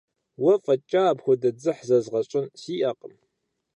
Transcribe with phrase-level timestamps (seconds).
[0.41, 3.13] Уэ фӀэкӀа апхуэдэ дзыхь зэзгъэзын сиӀэкъым.